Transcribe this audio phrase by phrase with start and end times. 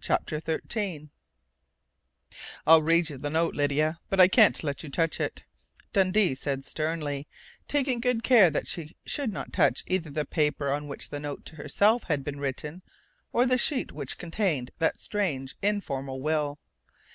[0.00, 1.10] CHAPTER THIRTEEN
[2.66, 5.44] "I'll read you the note, Lydia, but I can't let you touch it,"
[5.92, 7.28] Dundee said sternly,
[7.68, 11.44] taking good care that she should not touch either the paper on which the note
[11.44, 12.80] to herself had been written
[13.34, 16.58] or the sheet which contained that strange, informal will.